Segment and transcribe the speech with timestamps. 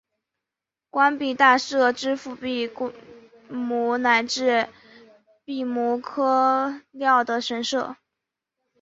[0.89, 4.67] 官币大社支付币帛乃至
[5.45, 7.97] 币帛料的神社。